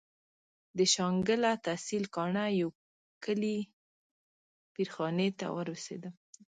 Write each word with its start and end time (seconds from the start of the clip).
د 0.77 0.79
شانګله 0.93 1.51
تحصيل 1.65 2.03
کاڼه 2.15 2.45
يو 2.61 2.69
کلي 3.23 3.57
پير 4.73 4.87
خاني 4.95 5.29
ته 5.39 5.45
ورسېدم. 5.55 6.13